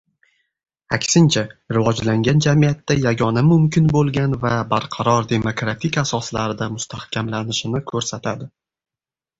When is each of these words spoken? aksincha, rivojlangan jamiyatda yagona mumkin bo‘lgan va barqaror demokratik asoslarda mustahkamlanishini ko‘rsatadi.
aksincha, 0.95 1.43
rivojlangan 1.77 2.41
jamiyatda 2.45 2.97
yagona 3.03 3.45
mumkin 3.51 3.93
bo‘lgan 3.93 4.35
va 4.47 4.55
barqaror 4.73 5.31
demokratik 5.35 6.01
asoslarda 6.05 6.73
mustahkamlanishini 6.79 7.87
ko‘rsatadi. 7.95 8.55